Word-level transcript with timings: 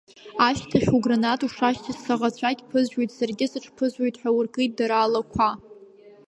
Ашьҭахь, 0.47 0.89
угранат 0.97 1.41
ушашьҭаз, 1.45 1.97
саӷацәагь 2.03 2.61
ԥызжәоит, 2.69 3.11
саргьы 3.17 3.45
сыҽԥызжәоит 3.51 4.15
ҳәа, 4.21 4.29
уркит 4.37 4.71
дара 4.77 4.97
алақәа. 5.05 5.49